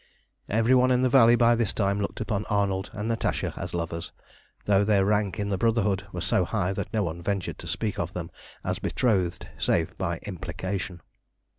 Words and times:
Every 0.49 0.73
one 0.73 0.89
in 0.89 1.03
the 1.03 1.09
valley 1.13 1.35
by 1.35 1.53
this 1.53 1.73
time 1.73 2.01
looked 2.01 2.19
upon 2.19 2.45
Arnold 2.45 2.89
and 2.91 3.07
Natasha 3.07 3.53
as 3.55 3.75
lovers, 3.75 4.11
though 4.65 4.83
their 4.83 5.05
rank 5.05 5.39
in 5.39 5.49
the 5.49 5.59
Brotherhood 5.59 6.07
was 6.11 6.25
so 6.25 6.43
high 6.43 6.73
that 6.73 6.91
no 6.91 7.03
one 7.03 7.21
ventured 7.21 7.59
to 7.59 7.67
speak 7.67 7.99
of 7.99 8.13
them 8.13 8.31
as 8.63 8.79
betrothed 8.79 9.45
save 9.59 9.95
by 9.99 10.17
implication. 10.23 11.01